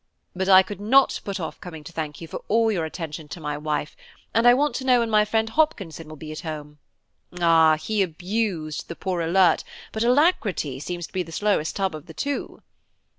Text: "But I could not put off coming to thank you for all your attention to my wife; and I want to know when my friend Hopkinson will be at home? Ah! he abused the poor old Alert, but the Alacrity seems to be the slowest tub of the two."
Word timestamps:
"But 0.35 0.49
I 0.49 0.63
could 0.63 0.81
not 0.81 1.21
put 1.23 1.39
off 1.39 1.61
coming 1.61 1.83
to 1.83 1.91
thank 1.91 2.21
you 2.21 2.27
for 2.27 2.41
all 2.47 2.71
your 2.71 2.85
attention 2.85 3.27
to 3.27 3.39
my 3.39 3.55
wife; 3.55 3.95
and 4.33 4.47
I 4.47 4.53
want 4.55 4.73
to 4.77 4.83
know 4.83 5.01
when 5.01 5.11
my 5.11 5.25
friend 5.25 5.47
Hopkinson 5.47 6.09
will 6.09 6.15
be 6.15 6.31
at 6.31 6.39
home? 6.39 6.79
Ah! 7.39 7.77
he 7.77 8.01
abused 8.01 8.87
the 8.87 8.95
poor 8.95 9.21
old 9.21 9.29
Alert, 9.29 9.63
but 9.91 10.01
the 10.01 10.09
Alacrity 10.09 10.79
seems 10.79 11.05
to 11.05 11.13
be 11.13 11.21
the 11.21 11.31
slowest 11.31 11.75
tub 11.75 11.93
of 11.93 12.07
the 12.07 12.15
two." 12.15 12.63